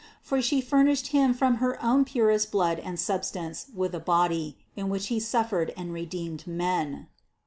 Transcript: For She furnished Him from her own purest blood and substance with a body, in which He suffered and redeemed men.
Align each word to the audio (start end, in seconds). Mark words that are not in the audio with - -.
For 0.23 0.41
She 0.41 0.61
furnished 0.61 1.09
Him 1.09 1.31
from 1.35 1.57
her 1.57 1.79
own 1.79 2.05
purest 2.05 2.51
blood 2.51 2.79
and 2.79 2.99
substance 2.99 3.67
with 3.71 3.93
a 3.93 3.99
body, 3.99 4.57
in 4.75 4.89
which 4.89 5.09
He 5.09 5.19
suffered 5.19 5.71
and 5.77 5.93
redeemed 5.93 6.47
men. 6.47 7.07